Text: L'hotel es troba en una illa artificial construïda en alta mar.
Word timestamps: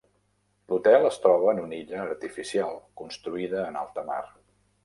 L'hotel 0.71 1.05
es 1.09 1.19
troba 1.25 1.51
en 1.53 1.61
una 1.65 1.77
illa 1.81 2.01
artificial 2.05 2.75
construïda 3.03 3.63
en 3.67 3.79
alta 3.87 4.09
mar. 4.13 4.21